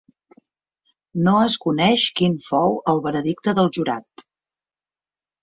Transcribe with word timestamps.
No 1.27 1.33
es 1.47 1.57
coneix 1.65 2.05
quin 2.21 2.39
fou 2.47 2.79
el 2.95 3.03
veredicte 3.05 3.55
del 3.61 3.71
jurat. 3.79 4.27